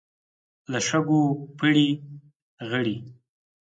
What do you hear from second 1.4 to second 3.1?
پړي غړي.